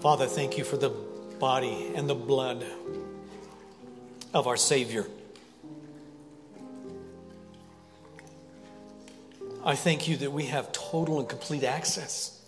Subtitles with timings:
[0.00, 0.90] Father, thank you for the
[1.40, 2.64] body and the blood
[4.32, 5.04] of our Savior.
[9.64, 12.40] I thank you that we have total and complete access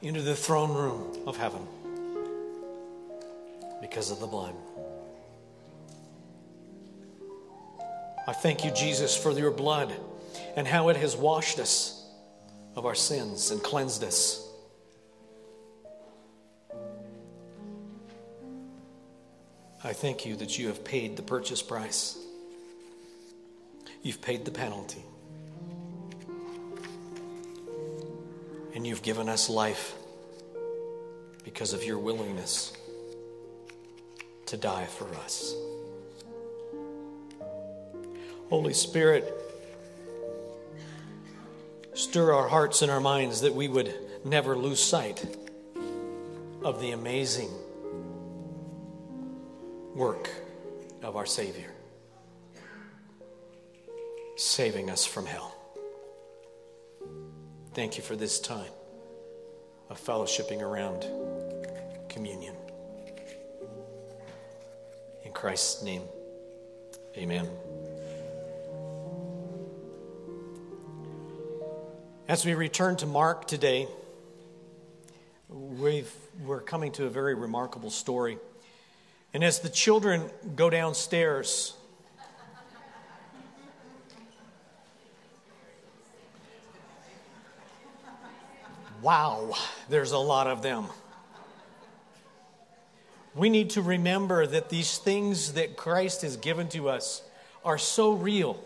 [0.00, 1.66] into the throne room of heaven
[3.80, 4.54] because of the blood.
[8.26, 9.94] I thank you, Jesus, for your blood
[10.56, 12.04] and how it has washed us
[12.74, 14.48] of our sins and cleansed us.
[19.92, 22.16] I thank you that you have paid the purchase price.
[24.02, 25.04] You've paid the penalty.
[28.74, 29.94] And you've given us life
[31.44, 32.72] because of your willingness
[34.46, 35.54] to die for us.
[38.48, 39.30] Holy Spirit,
[41.92, 45.22] stir our hearts and our minds that we would never lose sight
[46.64, 47.50] of the amazing
[49.94, 50.30] work
[51.02, 51.70] of our Savior,
[54.36, 55.54] saving us from hell.
[57.74, 58.70] Thank you for this time
[59.90, 61.06] of fellowshipping around
[62.08, 62.54] communion.
[65.24, 66.02] In Christ's name,
[67.16, 67.48] amen.
[72.28, 73.88] As we return to Mark today,
[75.50, 76.04] we
[76.48, 78.38] are coming to a very remarkable story.
[79.34, 81.74] And as the children go downstairs,
[89.00, 89.52] wow,
[89.88, 90.86] there's a lot of them.
[93.34, 97.22] We need to remember that these things that Christ has given to us
[97.64, 98.62] are so real.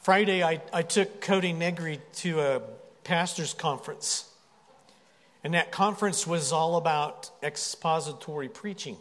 [0.00, 2.62] Friday, I, I took Cody Negri to a
[3.04, 4.30] pastor's conference.
[5.44, 8.96] And that conference was all about expository preaching.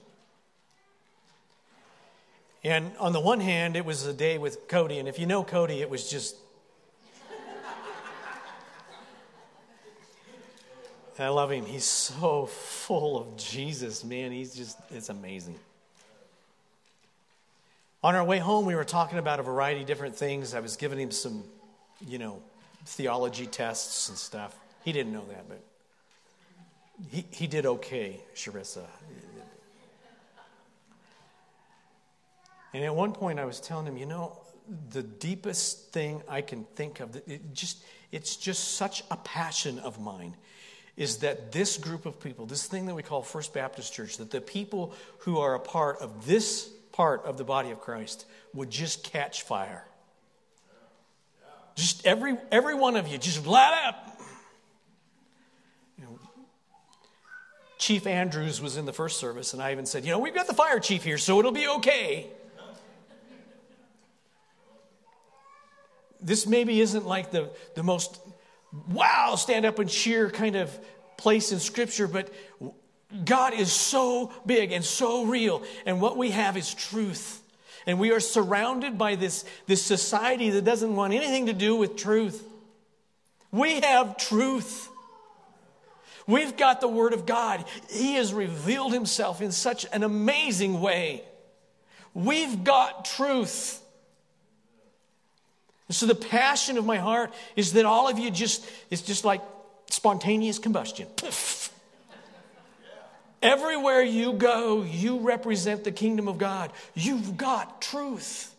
[2.65, 4.99] And on the one hand, it was a day with Cody.
[4.99, 6.35] And if you know Cody, it was just.
[11.19, 11.65] I love him.
[11.65, 14.31] He's so full of Jesus, man.
[14.31, 15.57] He's just, it's amazing.
[18.03, 20.53] On our way home, we were talking about a variety of different things.
[20.55, 21.43] I was giving him some,
[22.05, 22.41] you know,
[22.85, 24.57] theology tests and stuff.
[24.83, 25.63] He didn't know that, but
[27.09, 28.85] he, he did okay, Sharissa.
[32.73, 34.37] And at one point, I was telling him, you know,
[34.91, 39.99] the deepest thing I can think of, it just, it's just such a passion of
[39.99, 40.35] mine,
[40.95, 44.31] is that this group of people, this thing that we call First Baptist Church, that
[44.31, 48.69] the people who are a part of this part of the body of Christ would
[48.69, 49.83] just catch fire.
[51.75, 54.12] Just every, every one of you, just light up.
[57.83, 60.47] Chief Andrews was in the first service, and I even said, You know, we've got
[60.47, 62.27] the fire chief here, so it'll be okay.
[66.21, 68.21] This maybe isn't like the, the most
[68.87, 70.73] wow, stand up and cheer kind of
[71.17, 72.33] place in Scripture, but
[73.25, 77.41] God is so big and so real, and what we have is truth.
[77.85, 81.97] And we are surrounded by this, this society that doesn't want anything to do with
[81.97, 82.47] truth.
[83.51, 84.87] We have truth.
[86.27, 87.65] We've got the Word of God.
[87.89, 91.23] He has revealed Himself in such an amazing way.
[92.13, 93.81] We've got truth.
[95.89, 99.41] so the passion of my heart is that all of you just, it's just like
[99.89, 101.07] spontaneous combustion.
[103.41, 106.71] Everywhere you go, you represent the kingdom of God.
[106.93, 108.55] You've got truth.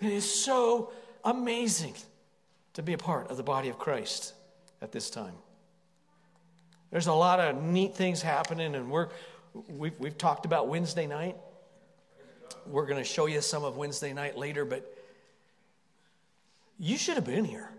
[0.00, 0.92] It is so
[1.24, 1.94] amazing
[2.74, 4.34] to be a part of the body of Christ
[4.80, 5.34] at this time.
[6.90, 9.08] There's a lot of neat things happening, and we're,
[9.68, 11.36] we've, we've talked about Wednesday night.
[12.66, 14.92] We're going to show you some of Wednesday night later, but
[16.78, 17.70] you should have been here.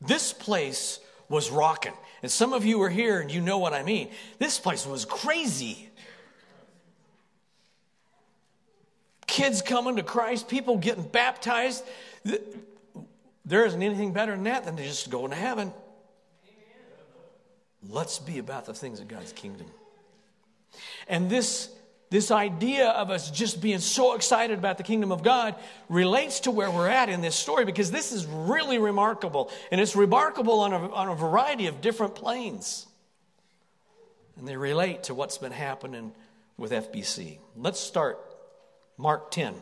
[0.00, 1.92] This place was rocking.
[2.22, 4.10] And some of you were here and you know what I mean.
[4.38, 5.88] This place was crazy.
[9.26, 11.84] Kids coming to Christ, people getting baptized.
[13.44, 15.72] There isn't anything better than that than to just go into heaven.
[17.88, 19.66] Let's be about the things of God's kingdom.
[21.08, 21.70] And this,
[22.10, 25.56] this idea of us just being so excited about the kingdom of God
[25.88, 29.50] relates to where we're at in this story because this is really remarkable.
[29.70, 32.86] And it's remarkable on a, on a variety of different planes.
[34.38, 36.12] And they relate to what's been happening
[36.56, 37.38] with FBC.
[37.56, 38.18] Let's start
[38.96, 39.54] Mark 10.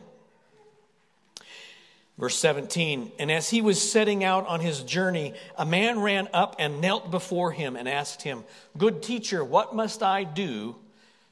[2.21, 6.55] Verse 17, and as he was setting out on his journey, a man ran up
[6.59, 8.45] and knelt before him and asked him,
[8.77, 10.77] Good teacher, what must I do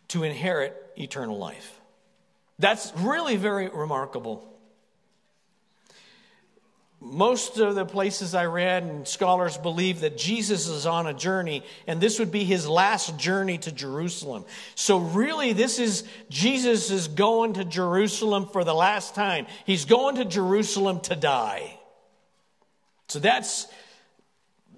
[0.09, 1.79] to inherit eternal life?
[2.59, 4.49] That's really very remarkable.
[7.01, 11.63] Most of the places I read and scholars believe that Jesus is on a journey
[11.87, 14.45] and this would be his last journey to Jerusalem.
[14.75, 19.47] So really this is Jesus is going to Jerusalem for the last time.
[19.65, 21.79] He's going to Jerusalem to die.
[23.07, 23.69] So that's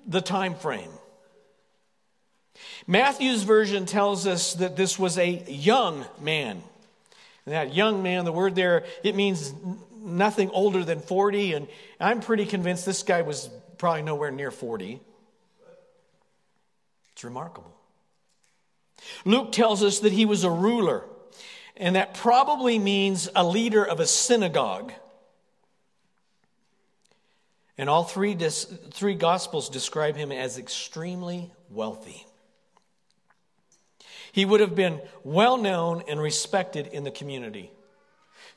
[0.07, 0.91] the time frame.
[2.87, 6.63] Matthew's version tells us that this was a young man.
[7.47, 9.55] And that young man, the word there, it means
[10.01, 11.69] nothing older than 40, and
[11.99, 15.01] I'm pretty convinced this guy was probably nowhere near 40.
[17.13, 17.75] It's remarkable.
[19.25, 21.05] Luke tells us that he was a ruler,
[21.77, 24.93] and that probably means a leader of a synagogue.
[27.79, 32.27] And all three, three gospels describe him as extremely wealthy.
[34.33, 37.71] He would have been well known and respected in the community.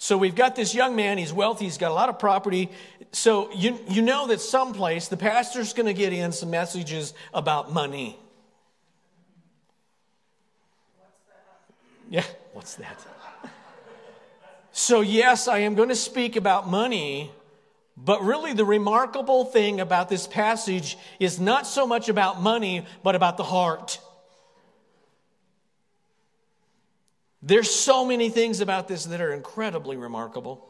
[0.03, 2.69] So we've got this young man, he's wealthy, he's got a lot of property.
[3.13, 7.71] So you, you know that someplace the pastor's going to get in some messages about
[7.71, 8.19] money.
[12.09, 12.99] Yeah, what's that?
[14.73, 17.31] So, yes, I am going to speak about money,
[17.95, 23.15] but really the remarkable thing about this passage is not so much about money, but
[23.15, 23.99] about the heart.
[27.45, 30.65] There's so many things about this that are incredibly remarkable.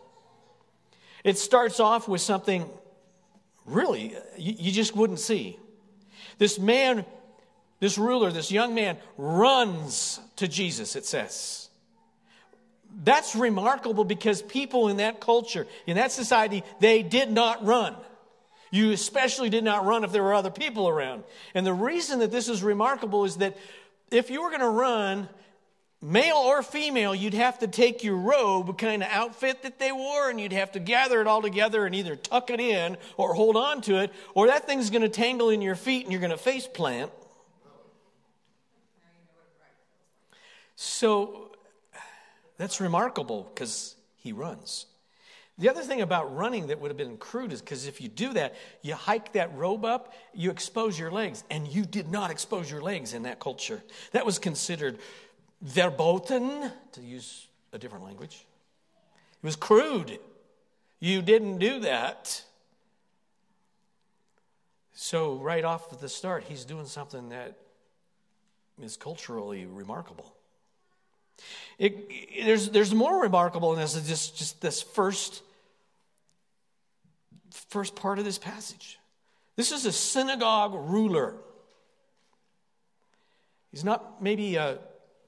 [1.23, 2.67] It starts off with something
[3.65, 5.59] really you, just wouldn't see.
[6.39, 7.05] This man,
[7.79, 11.69] this ruler, this young man runs to Jesus, it says.
[13.03, 17.95] That's remarkable because people in that culture, in that society, they did not run.
[18.71, 21.23] You especially did not run if there were other people around.
[21.53, 23.55] And the reason that this is remarkable is that
[24.09, 25.29] if you were going to run,
[26.03, 30.29] male or female, you'd have to take your robe kind of outfit that they wore
[30.29, 33.55] and you'd have to gather it all together and either tuck it in or hold
[33.55, 36.31] on to it, or that thing's going to tangle in your feet and you're going
[36.31, 37.09] to face plant.
[40.75, 41.55] So
[42.57, 44.87] that's remarkable because he runs.
[45.59, 48.33] The other thing about running that would have been crude is because if you do
[48.33, 52.71] that, you hike that robe up, you expose your legs, and you did not expose
[52.71, 53.83] your legs in that culture.
[54.13, 54.97] That was considered
[55.63, 58.45] verboten, to use a different language.
[59.41, 60.19] It was crude.
[60.99, 62.43] You didn't do that.
[64.93, 67.57] So, right off the start, he's doing something that
[68.81, 70.35] is culturally remarkable.
[71.79, 75.41] It, it, there's, there's more remarkable in this, just, just this first,
[77.69, 78.99] first part of this passage.
[79.55, 81.35] This is a synagogue ruler.
[83.71, 84.77] He's not maybe a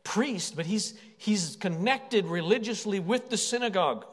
[0.05, 4.05] priest, but he's, he's connected religiously with the synagogue.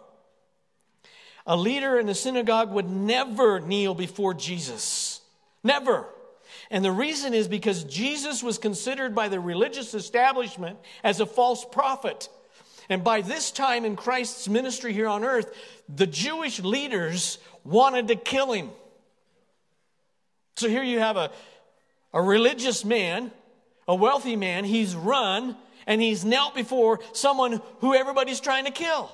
[1.47, 5.21] A leader in the synagogue would never kneel before Jesus.
[5.63, 6.07] Never.
[6.71, 11.65] And the reason is because Jesus was considered by the religious establishment as a false
[11.65, 12.29] prophet.
[12.89, 15.55] And by this time in Christ's ministry here on earth,
[15.89, 18.71] the Jewish leaders wanted to kill him.
[20.57, 21.31] So here you have a,
[22.13, 23.33] a religious man,
[23.89, 24.65] a wealthy man.
[24.65, 29.11] He's run and he's knelt before someone who everybody's trying to kill.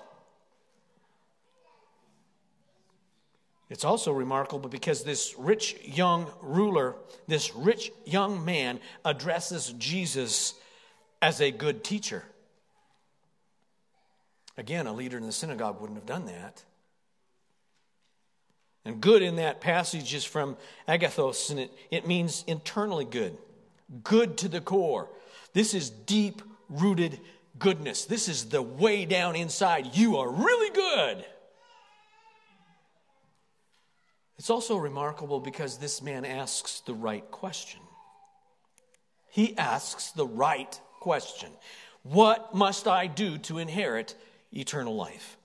[3.71, 6.97] It's also remarkable because this rich young ruler,
[7.27, 10.55] this rich young man, addresses Jesus
[11.21, 12.25] as a good teacher.
[14.57, 16.65] Again, a leader in the synagogue wouldn't have done that.
[18.85, 20.57] And good in that passage is from
[20.89, 23.37] agathos, and it, it means internally good,
[24.03, 25.11] good to the core.
[25.53, 27.21] This is deep rooted
[27.59, 28.05] goodness.
[28.05, 29.97] This is the way down inside.
[29.97, 31.25] You are really good.
[34.39, 37.81] It's also remarkable because this man asks the right question.
[39.31, 41.51] He asks the right question
[42.03, 44.15] What must I do to inherit
[44.53, 45.37] eternal life?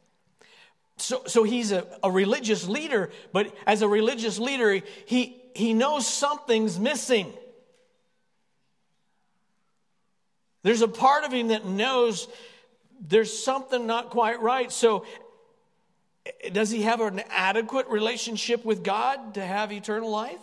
[0.97, 6.07] So, so he's a, a religious leader, but as a religious leader, he, he knows
[6.07, 7.33] something's missing.
[10.63, 12.27] There's a part of him that knows
[12.99, 14.71] there's something not quite right.
[14.71, 15.05] So,
[16.51, 20.39] does he have an adequate relationship with God to have eternal life?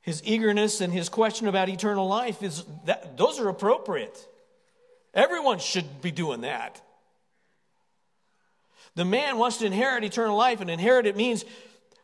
[0.00, 4.28] His eagerness and his question about eternal life is that those are appropriate.
[5.14, 6.80] Everyone should be doing that.
[8.96, 11.44] The man wants to inherit eternal life, and inherit it means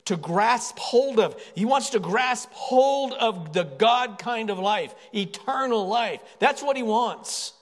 [0.08, 1.40] to grasp hold of.
[1.54, 6.20] He wants to grasp hold of the God kind of life, eternal life.
[6.38, 7.52] That's what he wants.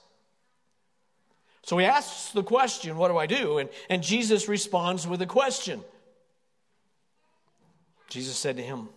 [1.63, 3.57] So he asks the question, What do I do?
[3.57, 5.83] And, and Jesus responds with a question.
[8.09, 8.87] Jesus said to him,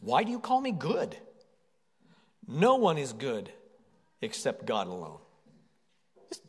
[0.00, 1.16] Why do you call me good?
[2.46, 3.50] No one is good
[4.22, 5.18] except God alone.
[6.28, 6.40] This,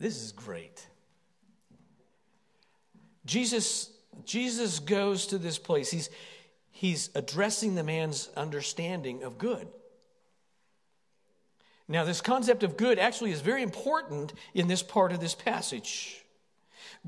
[0.00, 0.84] this is great.
[3.24, 3.91] Jesus,
[4.24, 5.90] Jesus goes to this place.
[5.90, 6.10] He's,
[6.70, 9.68] he's addressing the man's understanding of good.
[11.88, 16.24] Now, this concept of good actually is very important in this part of this passage.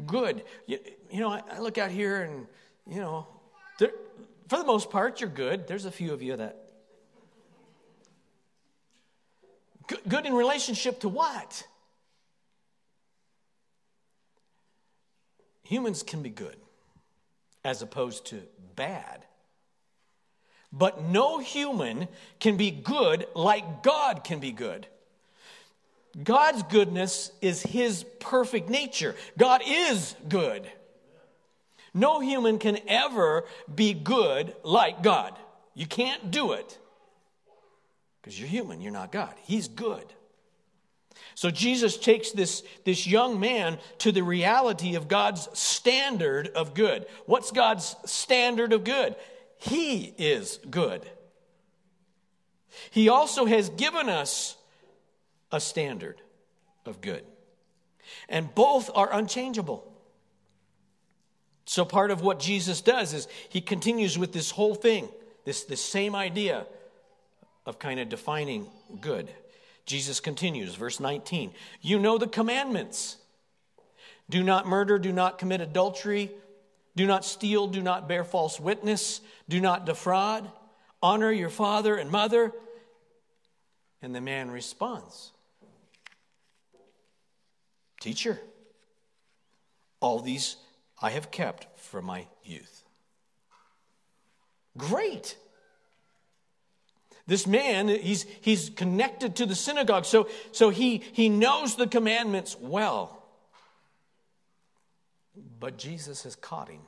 [0.06, 0.44] Good.
[0.66, 0.78] You,
[1.10, 2.46] you know, I, I, look out here and,
[2.86, 3.26] you know,
[3.78, 3.92] there,
[4.48, 5.68] for the most part, you're good.
[5.68, 6.60] There's a few of you that.
[10.08, 11.64] Good in relationship to what?
[15.64, 16.56] humans can be good
[17.64, 18.42] as opposed to
[18.76, 19.24] bad.
[20.72, 22.08] But no human
[22.40, 24.86] can be good like God can be good.
[26.22, 29.14] God's goodness is his perfect nature.
[29.38, 30.68] God is good.
[31.92, 35.36] No human can ever be good like God.
[35.74, 36.78] You can't do it
[38.20, 39.34] because you're human, you're not God.
[39.44, 40.04] He's good.
[41.34, 47.06] So Jesus takes this, this young man to the reality of God's standard of good.
[47.26, 49.16] What's God's standard of good?
[49.58, 51.04] He is good.
[52.90, 54.56] He also has given us
[55.50, 56.20] a standard
[56.84, 57.24] of good.
[58.28, 59.90] And both are unchangeable.
[61.66, 65.08] So, part of what Jesus does is he continues with this whole thing,
[65.44, 66.66] this, this same idea
[67.64, 68.66] of kind of defining
[69.00, 69.30] good.
[69.86, 71.52] Jesus continues, verse 19.
[71.80, 73.18] You know the commandments
[74.30, 76.30] do not murder, do not commit adultery,
[76.96, 80.50] do not steal, do not bear false witness, do not defraud,
[81.02, 82.52] honor your father and mother.
[84.00, 85.32] And the man responds
[88.00, 88.38] Teacher,
[90.00, 90.56] all these
[91.00, 92.84] I have kept from my youth.
[94.76, 95.36] Great.
[97.26, 102.56] This man, he's, he's connected to the synagogue, so, so he, he knows the commandments
[102.60, 103.22] well.
[105.58, 106.82] But Jesus has caught him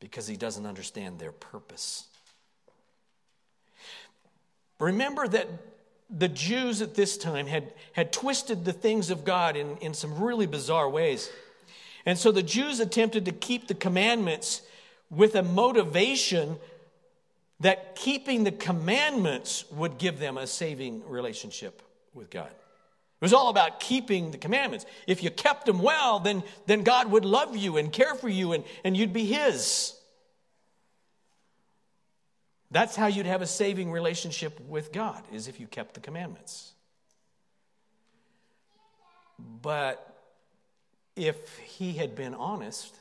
[0.00, 2.08] because he doesn't understand their purpose.
[4.80, 5.46] Remember that
[6.10, 10.20] the Jews at this time had, had twisted the things of God in, in some
[10.20, 11.30] really bizarre ways.
[12.04, 14.62] And so the Jews attempted to keep the commandments
[15.10, 16.56] with a motivation
[17.60, 21.82] that keeping the commandments would give them a saving relationship
[22.14, 22.48] with God.
[22.48, 24.86] It was all about keeping the commandments.
[25.06, 28.52] If you kept them well, then, then God would love you and care for you
[28.52, 29.94] and, and you'd be His.
[32.70, 36.72] That's how you'd have a saving relationship with God, is if you kept the commandments.
[39.60, 40.16] But
[41.16, 42.94] if he had been honest,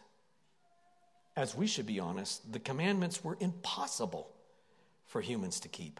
[1.37, 4.29] as we should be honest, the commandments were impossible
[5.09, 5.99] for humans to keep.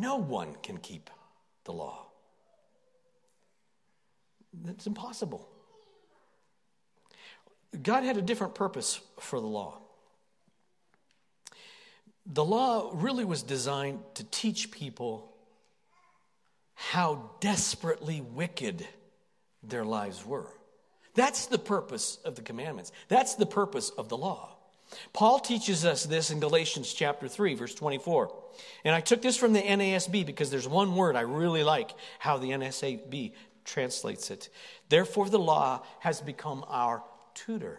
[0.00, 1.10] No one can keep
[1.64, 2.06] the law.
[4.68, 5.48] It's impossible.
[7.82, 9.78] God had a different purpose for the law.
[12.26, 15.30] The law really was designed to teach people
[16.74, 18.86] how desperately wicked
[19.62, 20.48] their lives were.
[21.14, 22.92] That's the purpose of the commandments.
[23.08, 24.53] That's the purpose of the law.
[25.12, 28.34] Paul teaches us this in Galatians chapter 3, verse 24.
[28.84, 32.38] And I took this from the NASB because there's one word I really like how
[32.38, 33.32] the NASB
[33.64, 34.48] translates it.
[34.88, 37.02] Therefore, the law has become our
[37.34, 37.78] tutor.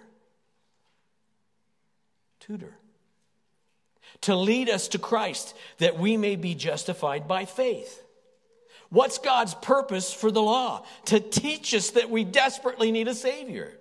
[2.40, 2.76] Tutor.
[4.22, 8.02] To lead us to Christ that we may be justified by faith.
[8.90, 10.86] What's God's purpose for the law?
[11.06, 13.74] To teach us that we desperately need a Savior.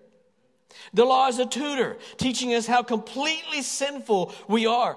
[0.93, 4.97] The law is a tutor, teaching us how completely sinful we are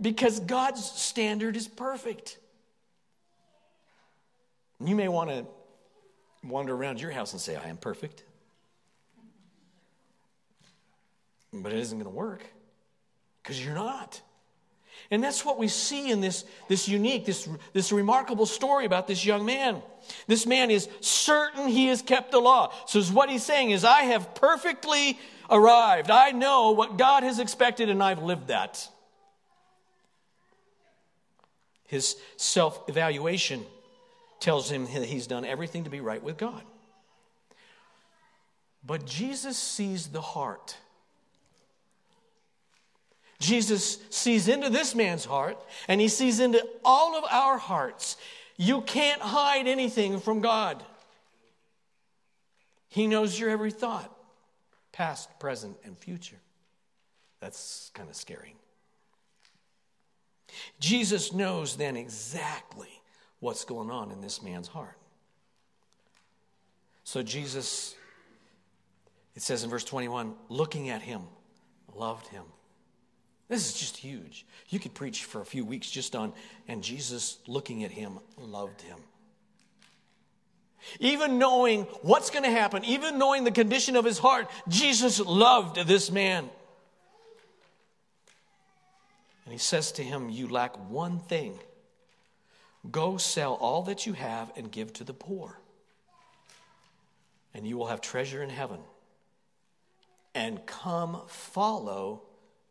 [0.00, 2.38] because God's standard is perfect.
[4.84, 5.46] You may want to
[6.42, 8.24] wander around your house and say, I am perfect.
[11.52, 12.44] But it isn't going to work
[13.42, 14.20] because you're not.
[15.10, 19.24] And that's what we see in this, this unique, this, this remarkable story about this
[19.24, 19.82] young man.
[20.26, 22.72] This man is certain he has kept the law.
[22.86, 25.18] So what he's saying is, I have perfectly
[25.50, 26.10] arrived.
[26.10, 28.88] I know what God has expected, and I've lived that.
[31.86, 33.64] His self evaluation
[34.40, 36.62] tells him he's done everything to be right with God.
[38.86, 40.76] But Jesus sees the heart.
[43.44, 48.16] Jesus sees into this man's heart and he sees into all of our hearts.
[48.56, 50.82] You can't hide anything from God.
[52.88, 54.10] He knows your every thought,
[54.92, 56.40] past, present, and future.
[57.40, 58.56] That's kind of scary.
[60.80, 63.02] Jesus knows then exactly
[63.40, 64.96] what's going on in this man's heart.
[67.02, 67.94] So Jesus,
[69.34, 71.22] it says in verse 21, looking at him,
[71.94, 72.44] loved him.
[73.48, 74.46] This is just huge.
[74.68, 76.32] You could preach for a few weeks just on,
[76.66, 78.98] and Jesus looking at him loved him.
[81.00, 85.76] Even knowing what's going to happen, even knowing the condition of his heart, Jesus loved
[85.86, 86.48] this man.
[89.44, 91.58] And he says to him, You lack one thing.
[92.90, 95.58] Go sell all that you have and give to the poor,
[97.54, 98.80] and you will have treasure in heaven.
[100.34, 102.22] And come follow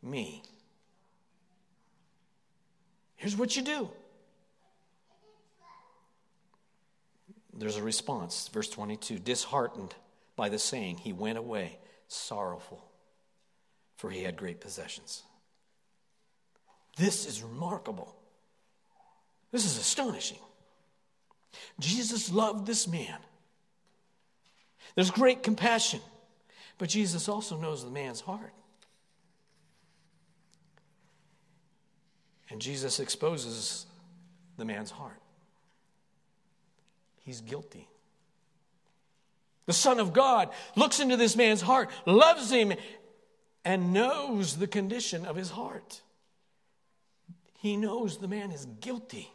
[0.04, 0.44] me.
[3.24, 3.90] Here's what you do.
[7.54, 8.50] There's a response.
[8.50, 9.96] Verse 22 Disheartened
[10.36, 11.78] by the saying, he went away
[12.10, 12.84] sorrowful,
[13.96, 15.24] for he had great possessions.
[16.98, 18.14] This is remarkable.
[19.54, 20.40] This is astonishing.
[21.80, 23.20] Jesus loved this man.
[24.96, 26.02] There's great compassion,
[26.78, 28.52] but Jesus also knows the man's heart.
[32.54, 33.88] And Jesus exposes
[34.58, 35.20] the man's heart.
[37.26, 37.88] He's guilty.
[39.66, 42.74] The Son of God looks into this man's heart, loves him,
[43.66, 46.04] and knows the condition of his heart.
[47.58, 49.32] He knows the man is guilty.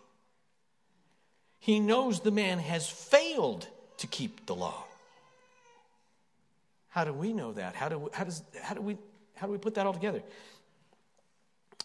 [1.58, 4.84] He knows the man has failed to keep the law.
[6.90, 7.74] How do we know that?
[7.74, 8.96] How do, how, does, how, do we,
[9.34, 10.22] how do we put that all together?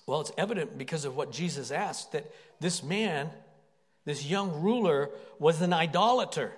[0.06, 3.30] Well, it's evident because of what Jesus asked that this man,
[4.06, 6.52] this young ruler, was an idolater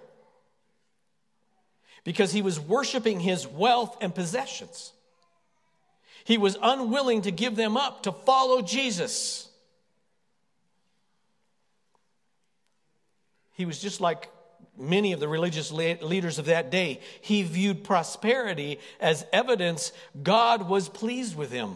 [2.03, 4.93] because he was worshiping his wealth and possessions.
[6.23, 9.47] He was unwilling to give them up to follow Jesus.
[13.53, 14.29] He was just like
[14.77, 16.99] many of the religious leaders of that day.
[17.21, 21.75] He viewed prosperity as evidence God was pleased with him.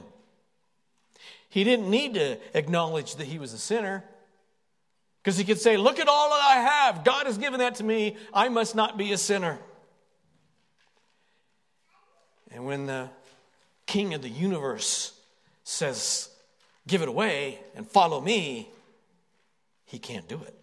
[1.50, 4.04] He didn't need to acknowledge that he was a sinner
[5.24, 7.04] because he could say, Look at all that I have.
[7.04, 8.18] God has given that to me.
[8.34, 9.60] I must not be a sinner.
[12.52, 13.10] And when the
[13.86, 15.14] king of the universe
[15.64, 16.30] says,
[16.88, 18.70] Give it away and follow me,
[19.86, 20.56] he can't do it.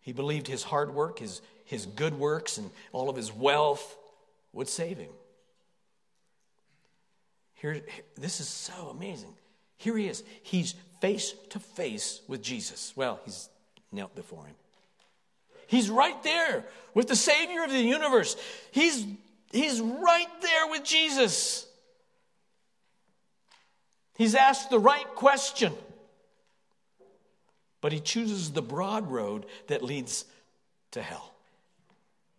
[0.00, 3.96] He believed his hard work, his, his good works, and all of his wealth
[4.52, 5.10] would save him.
[7.62, 7.80] Here,
[8.16, 9.32] this is so amazing.
[9.76, 10.24] Here he is.
[10.42, 12.92] He's face to face with Jesus.
[12.96, 13.48] Well, he's
[13.92, 14.56] knelt before him.
[15.68, 18.36] He's right there with the Savior of the universe.
[18.72, 19.06] He's,
[19.52, 21.64] he's right there with Jesus.
[24.18, 25.72] He's asked the right question,
[27.80, 30.24] but he chooses the broad road that leads
[30.90, 31.32] to hell.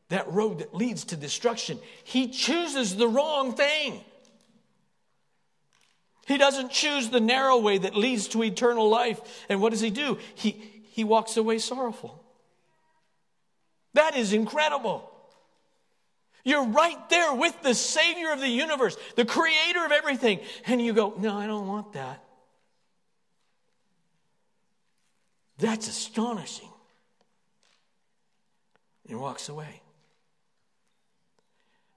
[0.09, 1.79] That road that leads to destruction.
[2.03, 4.03] He chooses the wrong thing.
[6.25, 9.45] He doesn't choose the narrow way that leads to eternal life.
[9.49, 10.17] And what does he do?
[10.35, 10.51] He,
[10.91, 12.23] he walks away sorrowful.
[13.93, 15.09] That is incredible.
[16.45, 20.39] You're right there with the Savior of the universe, the creator of everything.
[20.65, 22.23] And you go, No, I don't want that.
[25.57, 26.69] That's astonishing.
[29.03, 29.81] And he walks away.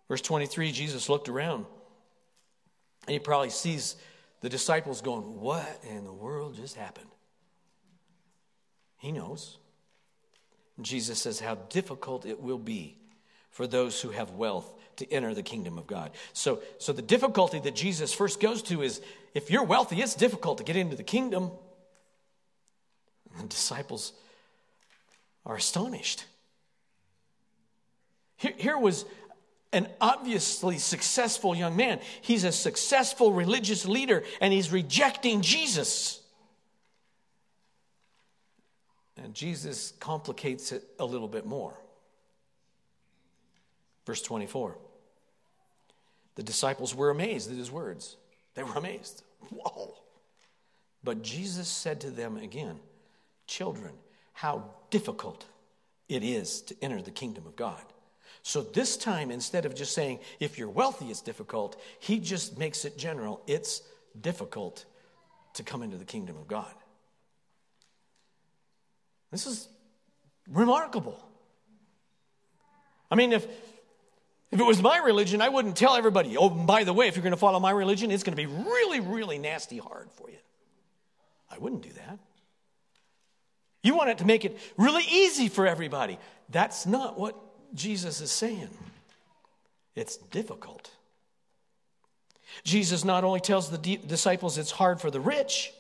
[0.09, 1.67] Verse 23 Jesus looked around
[3.07, 3.97] and he probably sees
[4.47, 7.11] the disciples going, What in the world just happened?
[8.97, 9.59] He knows.
[10.81, 12.97] Jesus says how difficult it will be
[13.51, 16.13] for those who have wealth to enter the kingdom of God.
[16.33, 19.01] So, so the difficulty that Jesus first goes to is
[19.35, 21.51] if you're wealthy, it's difficult to get into the kingdom.
[23.37, 24.13] And the disciples
[25.45, 26.25] are astonished.
[28.37, 29.07] Here, here was
[29.73, 32.01] an obviously successful young man.
[32.23, 36.21] He's a successful religious leader and he's rejecting Jesus.
[39.17, 41.75] And Jesus complicates it a little bit more.
[44.07, 44.77] Verse 24
[46.37, 48.17] The disciples were amazed at his words.
[48.55, 49.23] They were amazed.
[49.51, 49.95] Whoa.
[51.05, 52.81] But Jesus said to them again,
[53.47, 53.93] Children,
[54.33, 55.45] how difficult
[56.09, 57.83] it is to enter the kingdom of God.
[58.47, 62.85] So this time, instead of just saying, if you're wealthy, it's difficult, he just makes
[62.85, 63.43] it general.
[63.49, 63.83] It's
[64.21, 64.85] difficult
[65.55, 66.73] to come into the kingdom of God.
[69.33, 69.67] This is
[70.49, 71.21] remarkable.
[73.11, 73.45] I mean, if,
[74.53, 77.25] if it was my religion, I wouldn't tell everybody, oh, by the way, if you're
[77.25, 80.39] going to follow my religion, it's going to be really, really nasty hard for you.
[81.51, 82.21] I wouldn't do that.
[83.83, 86.21] You want it to make it really easy for everybody.
[86.49, 87.35] That's not what
[87.77, 88.71] Jesus is saying.
[89.95, 90.91] It's difficult.
[92.65, 95.73] Jesus not only tells the disciples it's hard for the rich,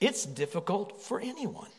[0.00, 1.70] it's difficult for anyone.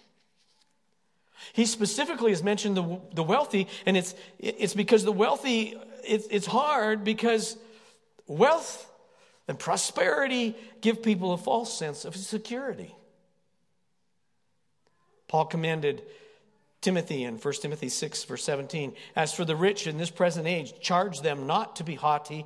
[1.51, 6.45] He specifically has mentioned the, the wealthy, and it's, it's because the wealthy, it's, it's
[6.45, 7.57] hard because
[8.27, 8.89] wealth
[9.47, 12.95] and prosperity give people a false sense of security.
[15.27, 16.03] Paul commanded
[16.83, 20.79] Timothy in 1 Timothy 6, verse 17 As for the rich in this present age,
[20.79, 22.45] charge them not to be haughty,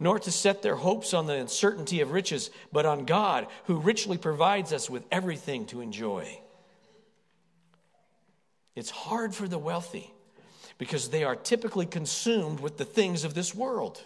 [0.00, 4.16] nor to set their hopes on the uncertainty of riches, but on God, who richly
[4.16, 6.40] provides us with everything to enjoy.
[8.74, 10.10] It's hard for the wealthy
[10.78, 14.02] because they are typically consumed with the things of this world.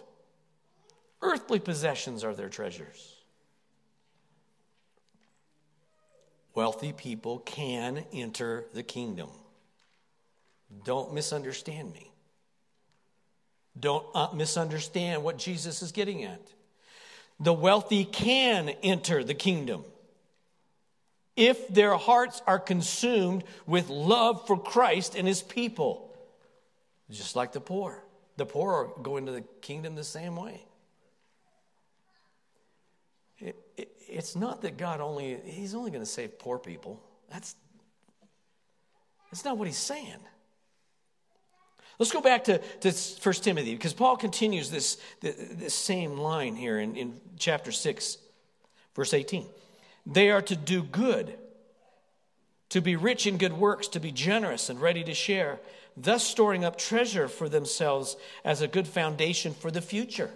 [1.21, 3.15] Earthly possessions are their treasures.
[6.53, 9.29] Wealthy people can enter the kingdom.
[10.83, 12.11] Don't misunderstand me.
[13.79, 16.41] Don't uh, misunderstand what Jesus is getting at.
[17.39, 19.83] The wealthy can enter the kingdom
[21.35, 26.11] if their hearts are consumed with love for Christ and his people,
[27.11, 28.03] just like the poor.
[28.37, 30.61] The poor go into the kingdom the same way.
[33.39, 36.99] It, it, it's not that God only, he's only going to save poor people.
[37.29, 37.55] That's,
[39.29, 40.17] that's not what he's saying.
[41.99, 46.79] Let's go back to, to 1 Timothy because Paul continues this, this, same line here
[46.79, 48.17] in, in chapter 6,
[48.95, 49.45] verse 18.
[50.05, 51.37] They are to do good,
[52.69, 55.59] to be rich in good works, to be generous and ready to share,
[55.95, 60.29] thus storing up treasure for themselves as a good foundation for the future,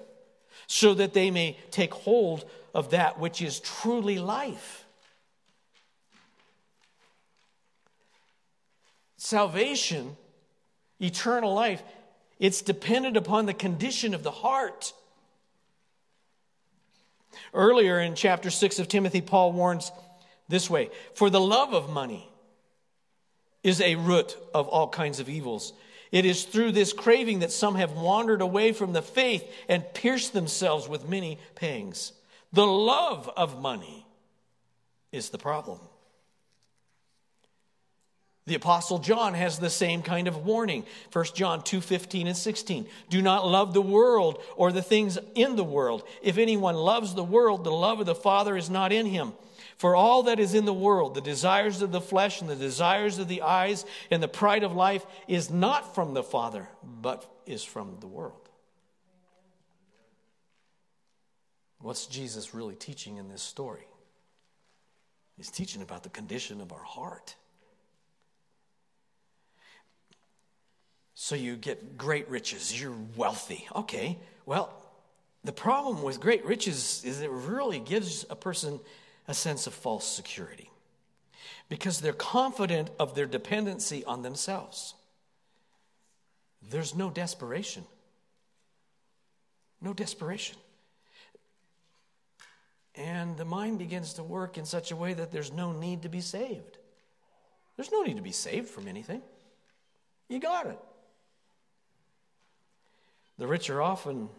[0.65, 2.43] so that they may take hold
[2.73, 4.85] of that which is truly life.
[9.17, 10.17] Salvation
[11.01, 11.81] eternal life,
[12.39, 14.93] it's dependent upon the condition of the heart.
[17.53, 19.91] Earlier in chapter 6 of Timothy, Paul warns
[20.47, 22.27] this way For the love of money
[23.63, 25.73] is a root of all kinds of evils.
[26.11, 30.33] It is through this craving that some have wandered away from the faith and pierced
[30.33, 32.11] themselves with many pangs.
[32.51, 34.05] The love of money
[35.11, 35.79] is the problem.
[38.51, 40.85] The apostle John has the same kind of warning.
[41.13, 42.85] 1 John 2:15 and 16.
[43.07, 46.03] Do not love the world or the things in the world.
[46.21, 49.31] If anyone loves the world, the love of the Father is not in him.
[49.77, 53.19] For all that is in the world, the desires of the flesh and the desires
[53.19, 57.63] of the eyes and the pride of life is not from the Father, but is
[57.63, 58.49] from the world.
[61.79, 63.87] What's Jesus really teaching in this story?
[65.37, 67.37] He's teaching about the condition of our heart.
[71.23, 73.67] So you get great riches, you're wealthy.
[73.75, 74.73] Okay, well,
[75.43, 78.79] the problem with great riches is it really gives a person
[79.27, 80.71] a sense of false security
[81.69, 84.95] because they're confident of their dependency on themselves.
[86.71, 87.83] There's no desperation.
[89.79, 90.57] No desperation.
[92.95, 96.09] And the mind begins to work in such a way that there's no need to
[96.09, 96.79] be saved.
[97.75, 99.21] There's no need to be saved from anything.
[100.27, 100.79] You got it.
[103.41, 104.29] The rich are often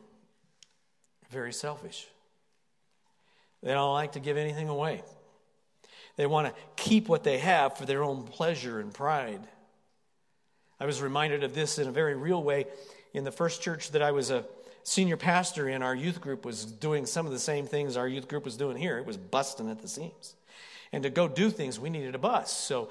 [1.28, 2.06] very selfish.
[3.60, 5.02] They don't like to give anything away.
[6.14, 9.40] They want to keep what they have for their own pleasure and pride.
[10.78, 12.66] I was reminded of this in a very real way
[13.12, 14.44] in the first church that I was a
[14.84, 15.82] senior pastor in.
[15.82, 18.76] Our youth group was doing some of the same things our youth group was doing
[18.76, 18.98] here.
[18.98, 20.36] It was busting at the seams.
[20.92, 22.52] And to go do things, we needed a bus.
[22.52, 22.90] So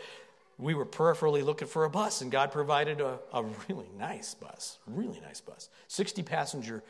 [0.62, 4.78] we were peripherally looking for a bus, and God provided a, a really nice bus,
[4.86, 6.84] really nice bus, 60 passenger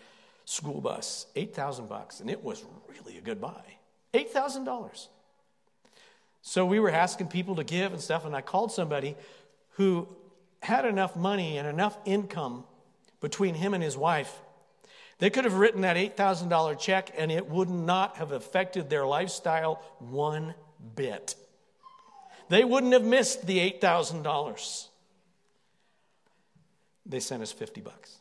[0.44, 3.64] school bus, 8,000 bucks, and it was really a good buy.
[4.14, 5.08] $8,000.
[6.42, 9.16] So we were asking people to give and stuff, and I called somebody
[9.76, 10.10] who
[10.62, 12.66] had enough money and enough income
[13.22, 14.42] between him and his wife.
[15.20, 19.82] They could have written that $8,000 check, and it would not have affected their lifestyle
[20.00, 20.56] one
[20.96, 21.36] bit
[22.52, 24.88] they wouldn't have missed the $8,000.
[27.06, 28.18] They sent us 50 bucks.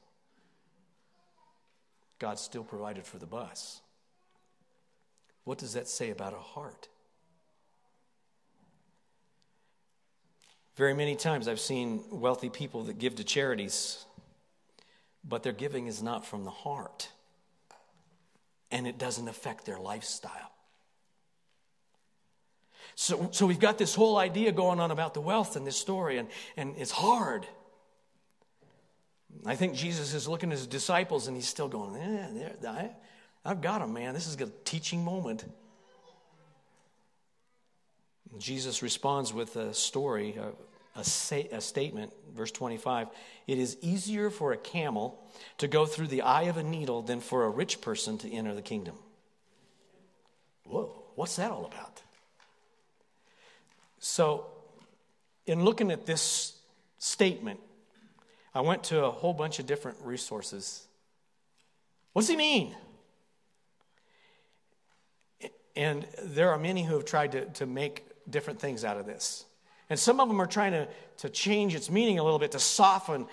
[2.21, 3.81] God still provided for the bus.
[5.43, 6.87] What does that say about a heart?
[10.77, 14.05] Very many times I've seen wealthy people that give to charities,
[15.25, 17.09] but their giving is not from the heart,
[18.71, 20.53] and it doesn't affect their lifestyle.
[22.95, 26.19] So, so we've got this whole idea going on about the wealth in this story,
[26.19, 27.47] and, and it's hard.
[29.47, 32.91] I think Jesus is looking at his disciples and he's still going, eh, I,
[33.45, 34.15] I've got them, man.
[34.15, 35.45] This is a teaching moment.
[38.39, 40.53] Jesus responds with a story, a,
[40.99, 43.09] a, a, statement, verse 25.
[43.47, 45.19] It is easier for a camel
[45.59, 48.55] to go through the eye of a needle than for a rich person to enter
[48.55, 48.95] the kingdom.
[50.65, 52.03] Whoa, what's that all about?
[54.01, 54.47] So,
[55.47, 56.57] in looking at this
[56.99, 57.61] statement,
[58.55, 60.87] I went to a whole bunch of different resources.
[62.13, 62.75] What does he mean?
[65.77, 69.45] And there are many who have tried to, to make different things out of this.
[69.89, 72.59] And some of them are trying to, to change its meaning a little bit to
[72.59, 73.27] soften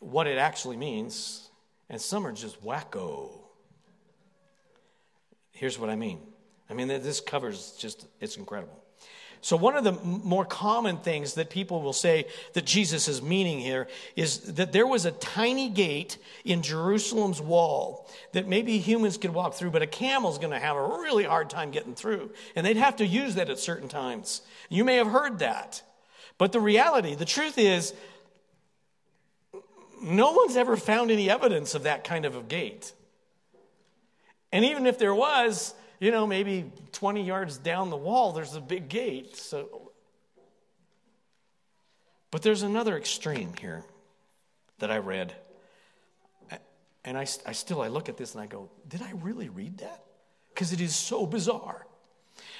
[0.00, 1.48] what it actually means.
[1.88, 3.30] And some are just wacko.
[5.52, 6.20] Here's what I mean
[6.68, 8.82] I mean, this covers just, it's incredible.
[9.40, 13.60] So, one of the more common things that people will say that Jesus is meaning
[13.60, 19.32] here is that there was a tiny gate in Jerusalem's wall that maybe humans could
[19.32, 22.30] walk through, but a camel's going to have a really hard time getting through.
[22.54, 24.42] And they'd have to use that at certain times.
[24.68, 25.82] You may have heard that.
[26.38, 27.94] But the reality, the truth is,
[30.02, 32.92] no one's ever found any evidence of that kind of a gate.
[34.52, 38.60] And even if there was, you know, maybe 20 yards down the wall, there's a
[38.60, 39.36] big gate.
[39.36, 39.92] So,
[42.30, 43.84] but there's another extreme here
[44.78, 45.34] that I read.
[47.04, 49.78] And I, I still I look at this and I go, did I really read
[49.78, 50.02] that?
[50.52, 51.86] Because it is so bizarre.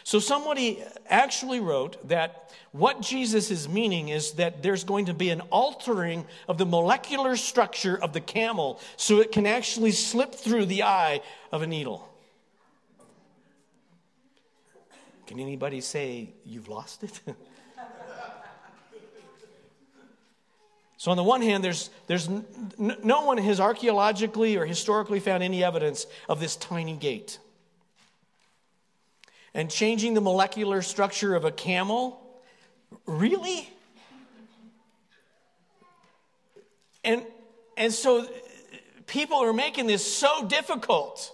[0.05, 5.31] So somebody actually wrote that what Jesus is meaning is that there's going to be
[5.31, 10.67] an altering of the molecular structure of the camel so it can actually slip through
[10.67, 11.21] the eye
[11.51, 12.09] of a needle.
[15.27, 17.21] Can anybody say you've lost it?
[20.97, 22.45] so, on the one hand, there's, there's n-
[22.79, 27.41] no one has archaeologically or historically found any evidence of this tiny gate.
[29.53, 32.23] And changing the molecular structure of a camel?
[33.07, 33.69] Really?
[37.03, 37.23] And,
[37.77, 38.29] and so
[39.07, 41.33] people are making this so difficult.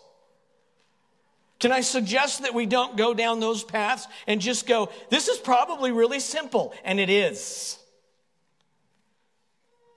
[1.62, 5.38] Can I suggest that we don't go down those paths and just go, this is
[5.38, 6.74] probably really simple?
[6.82, 7.78] And it is.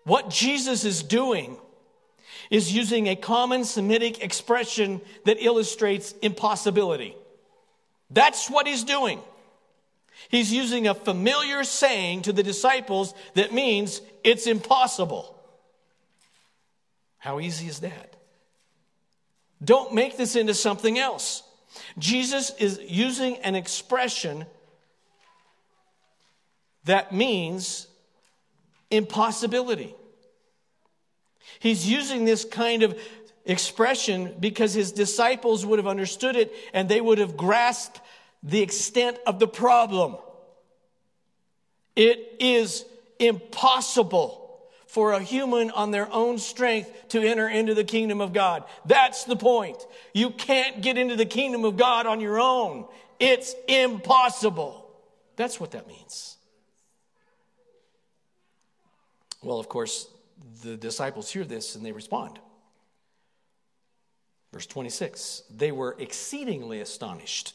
[0.04, 1.58] What Jesus is doing
[2.52, 7.16] is using a common Semitic expression that illustrates impossibility.
[8.12, 9.20] That's what he's doing.
[10.30, 15.36] He's using a familiar saying to the disciples that means it's impossible.
[17.18, 18.16] How easy is that?
[19.64, 21.42] Don't make this into something else.
[21.98, 24.46] Jesus is using an expression
[26.86, 27.88] that means
[28.92, 29.96] impossibility.
[31.60, 33.00] He's using this kind of
[33.46, 38.02] expression because his disciples would have understood it and they would have grasped
[38.44, 40.18] the extent of the problem.
[41.96, 42.86] It is
[43.20, 44.45] impossible
[44.96, 48.64] for a human on their own strength to enter into the kingdom of God.
[48.86, 49.86] That's the point.
[50.14, 52.86] You can't get into the kingdom of God on your own.
[53.20, 54.90] It's impossible.
[55.36, 56.38] That's what that means.
[59.44, 60.08] Well, of course,
[60.64, 62.40] the disciples hear this and they respond.
[64.54, 67.54] Verse 26 They were exceedingly astonished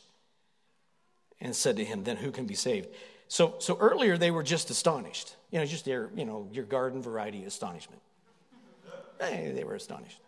[1.41, 2.89] and said to him, Then who can be saved?
[3.29, 5.37] So, so earlier they were just astonished.
[5.51, 8.01] You know, just their, you know, your garden variety astonishment.
[9.21, 10.21] Hey, they were astonished.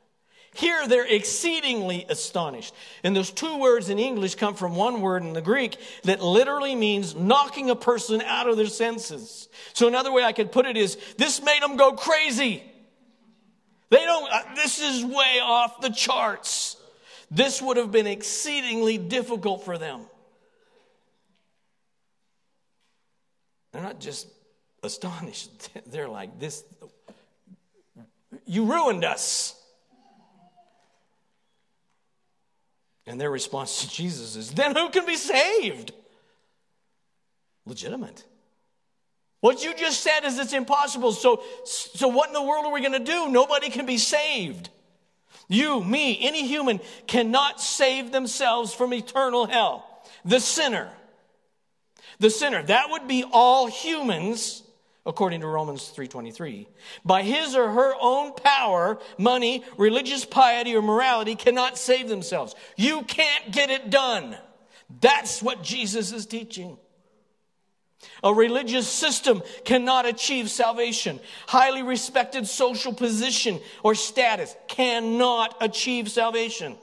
[0.55, 2.75] Here they're exceedingly astonished.
[3.03, 6.75] And those two words in English come from one word in the Greek that literally
[6.75, 9.49] means knocking a person out of their senses.
[9.73, 12.63] So another way I could put it is this made them go crazy.
[13.89, 16.77] They don't, uh, this is way off the charts.
[17.31, 20.03] This would have been exceedingly difficult for them.
[23.73, 24.29] They're not just
[24.83, 25.71] astonished.
[25.87, 26.65] They're like, this,
[28.47, 29.59] you ruined us.
[33.07, 35.93] And their response to Jesus is, then who can be saved?
[37.67, 38.25] Legitimate.
[39.41, 41.11] What you just said is it's impossible.
[41.11, 43.29] So, so what in the world are we going to do?
[43.29, 44.71] Nobody can be saved.
[45.49, 49.85] You, me, any human cannot save themselves from eternal hell.
[50.25, 50.89] The sinner,
[52.21, 54.62] the sinner, that would be all humans
[55.05, 56.69] according to Romans 3:23.
[57.05, 62.55] By his or her own power, money, religious piety or morality cannot save themselves.
[62.77, 64.39] You can't get it done.
[65.01, 66.79] That's what Jesus is teaching.
[68.25, 71.21] A religious system cannot achieve salvation.
[71.47, 76.77] Highly respected social position or status cannot achieve salvation.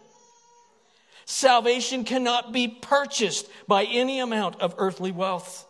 [1.25, 5.68] Salvation cannot be purchased by any amount of earthly wealth.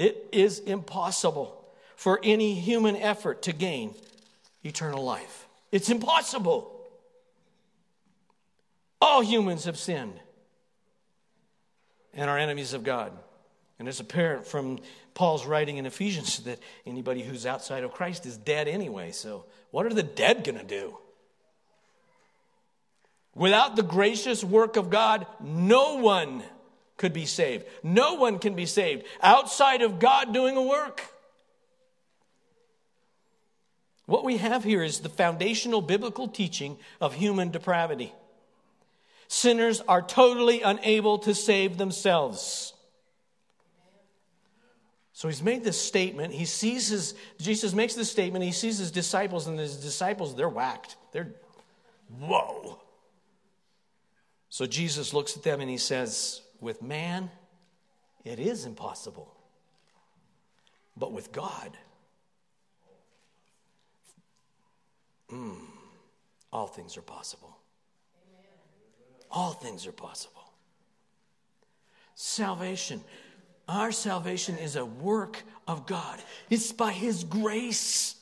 [0.00, 1.62] It is impossible
[1.94, 3.94] for any human effort to gain
[4.64, 5.46] eternal life.
[5.72, 6.74] It's impossible.
[8.98, 10.18] All humans have sinned
[12.14, 13.12] and are enemies of God.
[13.78, 14.78] And it's apparent from
[15.12, 19.10] Paul's writing in Ephesians that anybody who's outside of Christ is dead anyway.
[19.10, 20.96] So, what are the dead going to do?
[23.34, 26.42] Without the gracious work of God, no one
[27.00, 27.64] could be saved.
[27.82, 31.02] No one can be saved outside of God doing a work.
[34.04, 38.12] What we have here is the foundational biblical teaching of human depravity.
[39.28, 42.74] Sinners are totally unable to save themselves.
[45.14, 46.34] So he's made this statement.
[46.34, 48.44] He sees his, Jesus makes this statement.
[48.44, 50.96] He sees his disciples, and his disciples, they're whacked.
[51.12, 51.32] They're,
[52.18, 52.78] whoa.
[54.50, 57.30] So Jesus looks at them and he says, With man,
[58.24, 59.34] it is impossible.
[60.96, 61.76] But with God,
[65.32, 65.56] mm,
[66.52, 67.56] all things are possible.
[69.30, 70.52] All things are possible.
[72.14, 73.00] Salvation.
[73.68, 76.20] Our salvation is a work of God,
[76.50, 78.16] it's by His grace.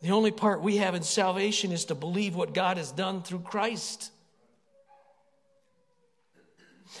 [0.00, 3.40] The only part we have in salvation is to believe what God has done through
[3.40, 4.12] Christ.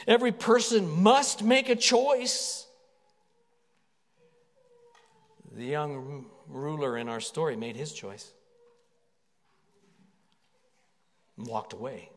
[0.06, 2.66] Every person must make a choice.
[5.52, 8.32] The young ruler in our story made his choice
[11.36, 12.10] and walked away.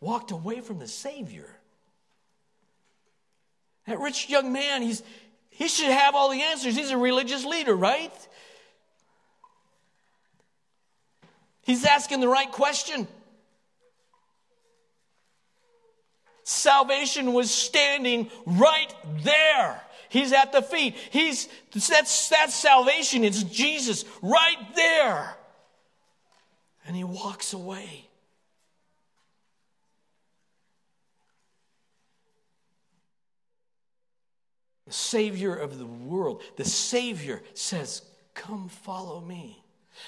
[0.00, 1.48] Walked away from the Savior.
[3.86, 5.02] That rich young man, he's,
[5.50, 6.76] he should have all the answers.
[6.76, 8.12] He's a religious leader, right?
[11.62, 13.06] He's asking the right question.
[16.52, 19.80] Salvation was standing right there.
[20.08, 20.94] He's at the feet.
[21.10, 23.24] He's that's that's salvation.
[23.24, 25.34] It's Jesus right there.
[26.86, 28.08] And he walks away.
[34.86, 38.02] The Savior of the world, the Savior says,
[38.34, 39.61] Come follow me.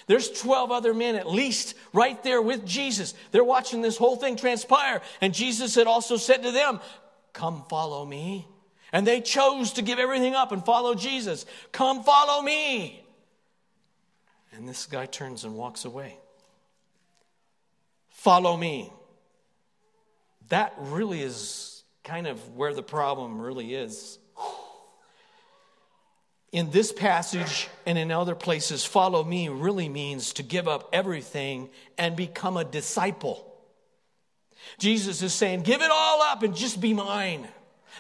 [0.07, 3.15] There's 12 other men at least right there with Jesus.
[3.31, 5.01] They're watching this whole thing transpire.
[5.21, 6.81] And Jesus had also said to them,
[7.33, 8.47] Come follow me.
[8.93, 11.47] And they chose to give everything up and follow Jesus.
[11.73, 13.05] Come follow me.
[14.53, 16.17] And this guy turns and walks away.
[18.09, 18.93] Follow me.
[20.49, 24.19] That really is kind of where the problem really is
[26.55, 31.69] in this passage and in other places, follow me really means to give up everything
[31.99, 33.53] and become a disciple.
[34.79, 37.49] Jesus is saying, give it all up and just be mine.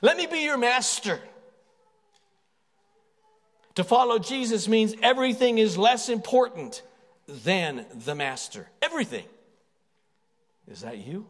[0.03, 1.19] Let me be your master.
[3.75, 6.83] To follow Jesus means everything is less important
[7.27, 8.69] than the master.
[8.81, 9.25] Everything.
[10.69, 11.27] Is that you?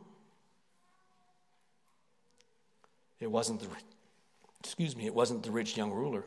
[3.18, 3.68] It wasn't the
[4.60, 6.24] excuse me, it wasn't the rich young ruler.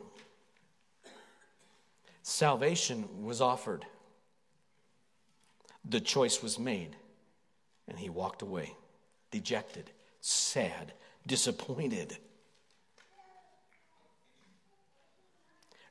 [2.28, 3.86] Salvation was offered.
[5.82, 6.94] The choice was made,
[7.88, 8.76] and he walked away,
[9.30, 10.92] dejected, sad,
[11.26, 12.18] disappointed.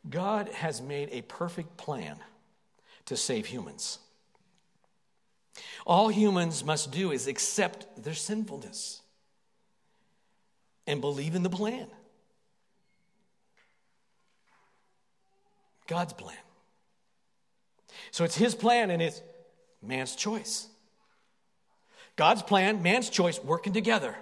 [0.07, 2.19] God has made a perfect plan
[3.07, 3.97] to save humans.
[5.87, 9.01] All humans must do is accept their sinfulness
[10.85, 11.87] and believe in the plan.
[15.87, 16.37] God's plan.
[18.11, 19.21] So it's his plan and it's
[19.81, 20.67] man's choice.
[22.15, 24.15] God's plan, man's choice, working together.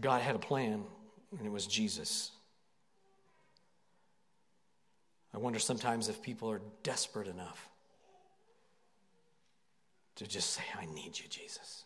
[0.00, 0.84] God had a plan,
[1.38, 2.30] and it was Jesus.
[5.32, 7.68] I wonder sometimes if people are desperate enough
[10.16, 11.84] to just say, I need you, Jesus.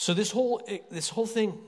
[0.00, 1.58] So this whole eh, this whole thing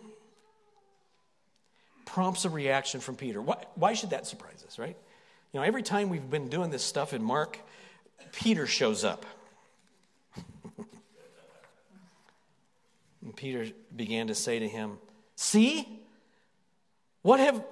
[2.07, 3.43] prompts a reaction from Peter.
[3.43, 4.97] Why, why should that surprise us, right?
[5.53, 7.59] You know, every time we've been doing this stuff in Mark,
[8.33, 9.27] Peter shows up.
[13.21, 14.97] and Peter began to say to him,
[15.37, 15.87] See,
[17.21, 17.63] what have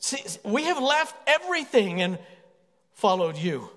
[0.00, 2.18] see, we have left everything and
[2.94, 3.70] followed you.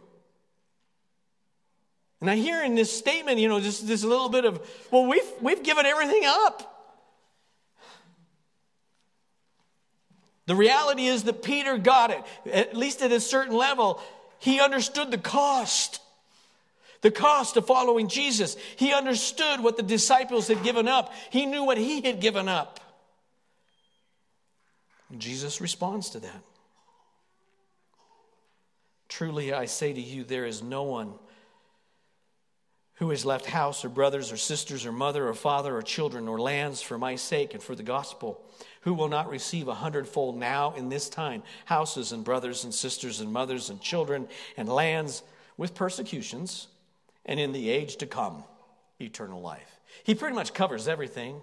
[2.20, 4.60] And I hear in this statement, you know, just this little bit of,
[4.92, 6.74] well, we've, we've given everything up.
[10.48, 14.02] The reality is that Peter got it, at least at a certain level.
[14.40, 16.00] He understood the cost,
[17.02, 18.56] the cost of following Jesus.
[18.78, 22.80] He understood what the disciples had given up, he knew what he had given up.
[25.10, 26.42] And Jesus responds to that.
[29.10, 31.14] Truly, I say to you, there is no one
[32.98, 36.40] who has left house or brothers or sisters or mother or father or children or
[36.40, 38.42] lands for my sake and for the gospel,
[38.82, 43.22] who will not receive a hundredfold now in this time houses and brothers and sisters
[43.22, 45.24] and mothers and children and lands
[45.58, 46.68] with persecutions,
[47.26, 48.44] and in the age to come,
[49.00, 49.80] eternal life.
[50.04, 51.42] He pretty much covers everything.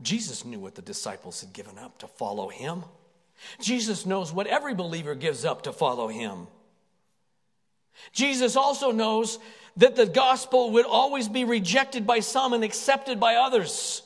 [0.00, 2.84] Jesus knew what the disciples had given up to follow him.
[3.60, 6.46] Jesus knows what every believer gives up to follow him.
[8.12, 9.38] Jesus also knows
[9.76, 14.02] that the gospel would always be rejected by some and accepted by others.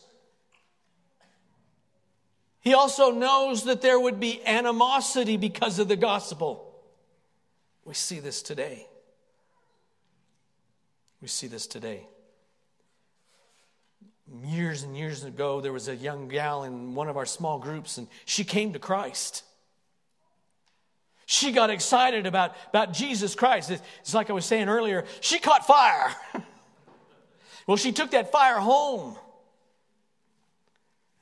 [2.60, 6.74] He also knows that there would be animosity because of the gospel.
[7.84, 8.86] We see this today.
[11.22, 12.06] We see this today.
[14.44, 17.98] Years and years ago, there was a young gal in one of our small groups,
[17.98, 19.44] and she came to Christ.
[21.30, 23.70] She got excited about, about Jesus Christ.
[23.70, 26.12] It's like I was saying earlier, she caught fire.
[27.68, 29.14] well, she took that fire home.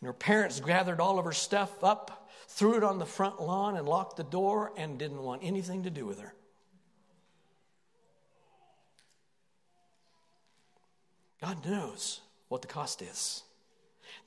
[0.01, 3.77] And her parents gathered all of her stuff up, threw it on the front lawn,
[3.77, 6.33] and locked the door and didn't want anything to do with her.
[11.43, 13.43] God knows what the cost is.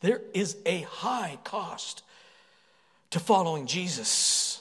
[0.01, 2.03] There is a high cost
[3.09, 4.60] to following Jesus.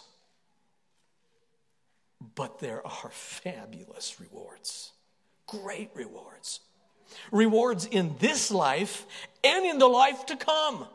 [2.34, 4.92] But there are fabulous rewards,
[5.46, 6.60] great rewards.
[7.32, 9.04] Rewards in this life
[9.42, 10.86] and in the life to come.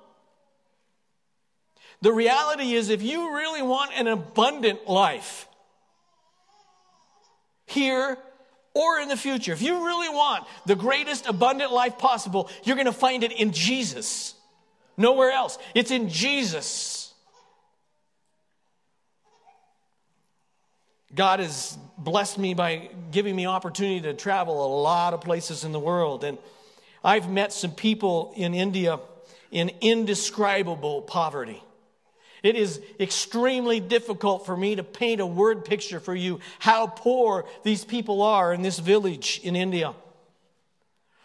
[2.01, 5.47] The reality is, if you really want an abundant life,
[7.65, 8.17] here
[8.73, 12.85] or in the future, if you really want the greatest abundant life possible, you're going
[12.85, 14.35] to find it in Jesus.
[14.97, 15.57] Nowhere else.
[15.73, 17.04] It's in Jesus.
[21.15, 25.71] God has blessed me by giving me opportunity to travel a lot of places in
[25.71, 26.23] the world.
[26.23, 26.37] And
[27.03, 28.99] I've met some people in India
[29.51, 31.63] in indescribable poverty.
[32.43, 37.45] It is extremely difficult for me to paint a word picture for you how poor
[37.63, 39.93] these people are in this village in India.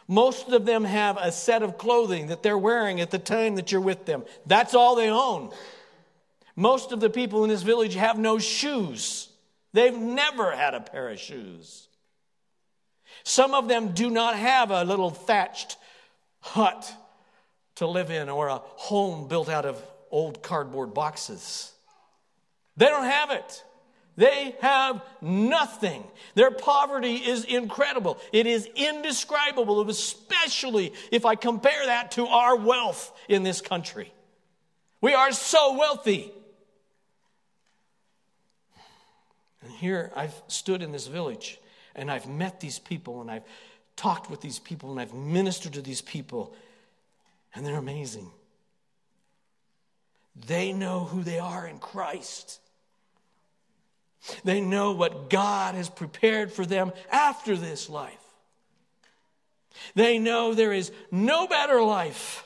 [0.06, 3.70] Most of them have a set of clothing that they're wearing at the time that
[3.70, 4.24] you're with them.
[4.46, 5.50] That's all they own.
[6.56, 9.29] Most of the people in this village have no shoes.
[9.72, 11.88] They've never had a pair of shoes.
[13.24, 15.76] Some of them do not have a little thatched
[16.40, 16.92] hut
[17.76, 21.72] to live in or a home built out of old cardboard boxes.
[22.76, 23.64] They don't have it.
[24.16, 26.04] They have nothing.
[26.34, 28.18] Their poverty is incredible.
[28.32, 34.12] It is indescribable, especially if I compare that to our wealth in this country.
[35.00, 36.32] We are so wealthy.
[39.62, 41.58] And here I've stood in this village
[41.94, 43.44] and I've met these people and I've
[44.00, 46.54] talked with these people and I've ministered to these people,
[47.54, 48.30] and they're amazing.
[50.46, 52.60] They know who they are in Christ.
[54.42, 58.14] They know what God has prepared for them after this life.
[59.94, 62.44] They know there is no better life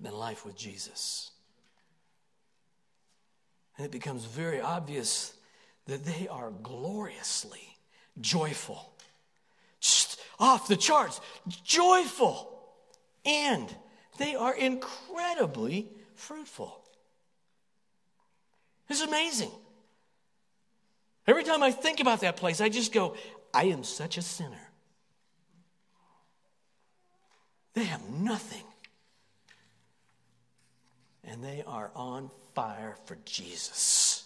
[0.00, 1.30] than life with Jesus.
[3.78, 5.32] And it becomes very obvious
[5.86, 7.78] that they are gloriously
[8.20, 8.92] joyful.
[9.80, 11.20] Just off the charts,
[11.64, 12.60] joyful.
[13.24, 13.72] And
[14.18, 16.84] they are incredibly fruitful.
[18.88, 19.52] It's amazing.
[21.26, 23.14] Every time I think about that place, I just go,
[23.54, 24.70] I am such a sinner.
[27.74, 28.64] They have nothing.
[31.28, 34.24] And they are on fire for Jesus.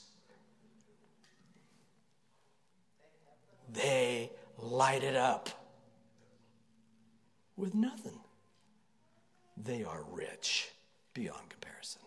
[3.73, 5.51] They light it up.
[7.57, 8.19] with nothing.
[9.57, 10.71] They are rich
[11.15, 12.01] beyond comparison.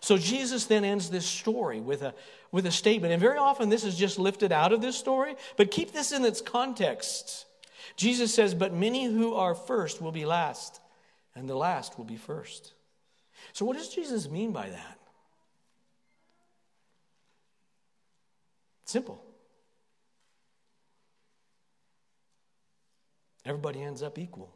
[0.00, 2.14] So Jesus then ends this story with a,
[2.52, 3.12] with a statement.
[3.12, 6.24] And very often this is just lifted out of this story, but keep this in
[6.24, 7.46] its context.
[7.96, 10.80] Jesus says, But many who are first will be last,
[11.36, 12.72] and the last will be first.
[13.52, 14.98] So, what does Jesus mean by that?
[18.86, 19.22] Simple.
[23.44, 24.52] Everybody ends up equal.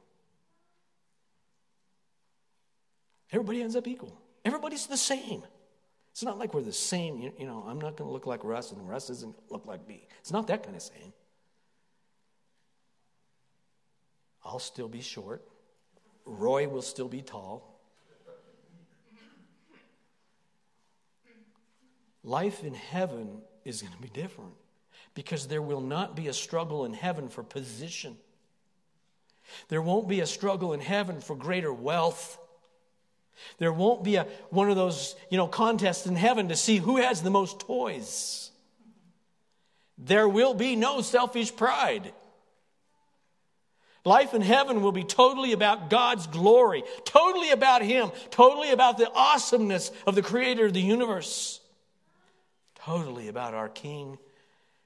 [3.31, 4.18] Everybody ends up equal.
[4.45, 5.45] Everybody's the same.
[6.11, 7.18] It's not like we're the same.
[7.18, 9.87] You, you know, I'm not going to look like Russ, and Russ doesn't look like
[9.87, 10.09] me.
[10.20, 11.12] It's not that kind of same.
[14.45, 15.45] I'll still be short.
[16.31, 17.66] Roy will still be tall.
[22.22, 24.53] Life in heaven is going to be different
[25.14, 28.16] because there will not be a struggle in heaven for position.
[29.68, 32.39] There won't be a struggle in heaven for greater wealth.
[33.59, 36.99] There won't be a, one of those, you know, contests in heaven to see who
[36.99, 38.51] has the most toys.
[39.97, 42.12] There will be no selfish pride.
[44.05, 49.11] Life in heaven will be totally about God's glory, totally about Him, totally about the
[49.12, 51.61] awesomeness of the Creator of the universe,
[52.76, 54.18] totally about our King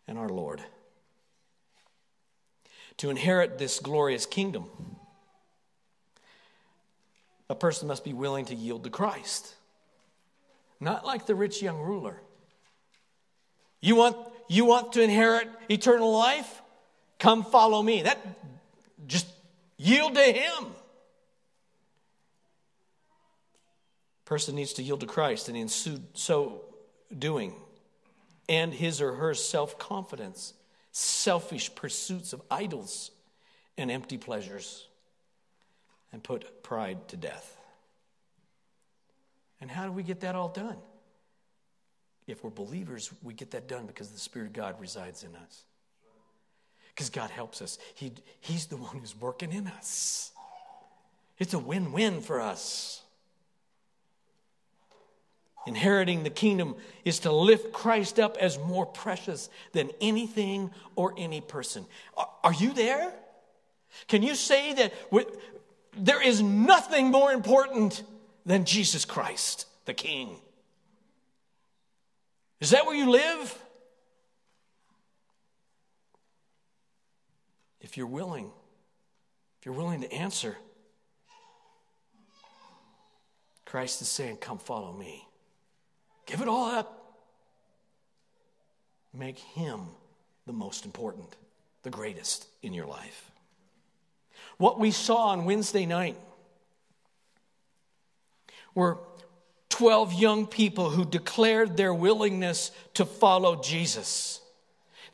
[0.08, 0.62] and our Lord.
[2.98, 4.64] To inherit this glorious kingdom,
[7.48, 9.54] a person must be willing to yield to Christ.
[10.80, 12.20] Not like the rich young ruler.
[13.80, 14.16] You want,
[14.48, 16.62] you want to inherit eternal life?
[17.18, 18.02] Come follow me.
[18.02, 18.18] That
[19.84, 20.66] yield to him.
[24.24, 26.62] Person needs to yield to Christ, and in so
[27.16, 27.54] doing,
[28.48, 30.54] and his or her self confidence,
[30.92, 33.10] selfish pursuits of idols
[33.76, 34.86] and empty pleasures
[36.12, 37.56] and put pride to death.
[39.60, 40.76] And how do we get that all done?
[42.26, 45.64] If we're believers, we get that done because the Spirit of God resides in us.
[46.94, 47.78] Because God helps us.
[47.94, 50.30] He, he's the one who's working in us.
[51.38, 53.02] It's a win win for us.
[55.66, 61.40] Inheriting the kingdom is to lift Christ up as more precious than anything or any
[61.40, 61.86] person.
[62.16, 63.12] Are, are you there?
[64.06, 64.92] Can you say that
[65.96, 68.02] there is nothing more important
[68.46, 70.36] than Jesus Christ, the King.
[72.60, 73.58] Is that where you live?
[77.84, 78.50] If you're willing,
[79.60, 80.56] if you're willing to answer,
[83.66, 85.28] Christ is saying, Come follow me.
[86.24, 87.20] Give it all up.
[89.12, 89.80] Make Him
[90.46, 91.36] the most important,
[91.82, 93.30] the greatest in your life.
[94.56, 96.16] What we saw on Wednesday night
[98.74, 98.96] were
[99.68, 104.40] 12 young people who declared their willingness to follow Jesus.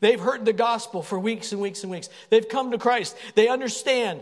[0.01, 2.09] They've heard the gospel for weeks and weeks and weeks.
[2.29, 3.15] They've come to Christ.
[3.35, 4.21] They understand.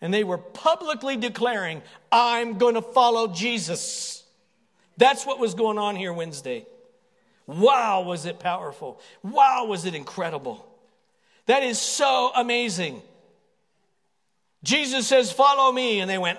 [0.00, 4.24] And they were publicly declaring, I'm going to follow Jesus.
[4.96, 6.66] That's what was going on here Wednesday.
[7.46, 9.00] Wow, was it powerful.
[9.22, 10.66] Wow, was it incredible.
[11.46, 13.02] That is so amazing.
[14.62, 16.00] Jesus says, Follow me.
[16.00, 16.38] And they went,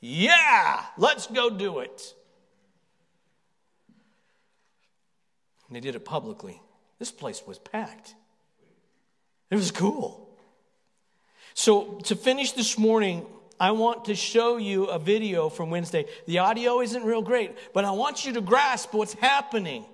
[0.00, 2.14] Yeah, let's go do it.
[5.66, 6.60] And they did it publicly.
[7.04, 8.14] This place was packed.
[9.50, 10.26] It was cool.
[11.52, 13.26] So, to finish this morning,
[13.60, 16.06] I want to show you a video from Wednesday.
[16.24, 19.84] The audio isn't real great, but I want you to grasp what's happening.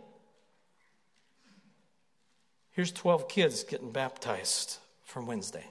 [2.71, 5.65] Here's 12 kids getting baptized from Wednesday.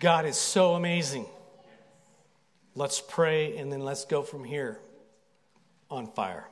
[0.00, 1.26] God is so amazing.
[2.74, 4.78] Let's pray and then let's go from here
[5.90, 6.46] on fire.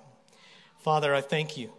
[0.80, 1.72] Father, I thank you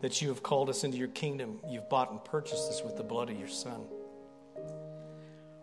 [0.00, 1.60] that you have called us into your kingdom.
[1.68, 3.84] You've bought and purchased us with the blood of your Son.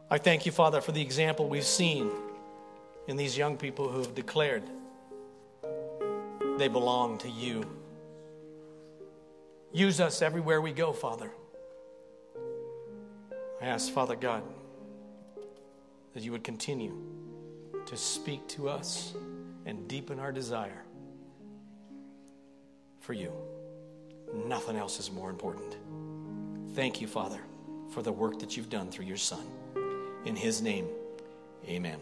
[0.09, 2.11] I thank you, Father, for the example we've seen
[3.07, 4.63] in these young people who have declared
[6.57, 7.65] they belong to you.
[9.73, 11.31] Use us everywhere we go, Father.
[13.61, 14.43] I ask, Father God,
[16.15, 16.95] that you would continue
[17.85, 19.13] to speak to us
[19.65, 20.83] and deepen our desire
[23.01, 23.31] for you.
[24.47, 25.75] Nothing else is more important.
[26.73, 27.41] Thank you, Father,
[27.91, 29.45] for the work that you've done through your Son.
[30.25, 30.87] In his name,
[31.67, 31.99] amen.